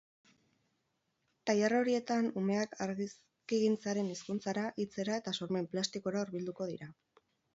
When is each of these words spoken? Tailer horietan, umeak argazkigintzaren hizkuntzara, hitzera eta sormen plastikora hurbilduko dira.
Tailer 1.49 1.75
horietan, 1.79 2.29
umeak 2.41 2.73
argazkigintzaren 2.87 4.09
hizkuntzara, 4.15 4.65
hitzera 4.85 5.21
eta 5.23 5.37
sormen 5.41 5.71
plastikora 5.75 6.25
hurbilduko 6.25 6.71
dira. 6.73 6.91